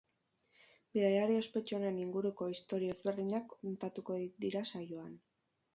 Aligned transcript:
Bidaiari 0.97 1.35
ospetsu 1.41 1.77
honen 1.81 2.01
inguruko 2.05 2.49
istorio 2.55 2.97
ezberdinak 2.97 3.55
kontatuko 3.61 4.21
dira 4.47 4.67
saioan. 4.75 5.19